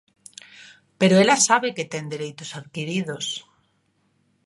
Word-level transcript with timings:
Pero 0.99 1.15
ela 1.23 1.37
sabe 1.47 1.75
que 1.75 1.89
ten 1.91 2.05
dereitos 2.13 2.49
adquiridos. 2.59 3.25